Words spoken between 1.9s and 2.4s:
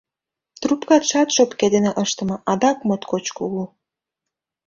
ыштыме,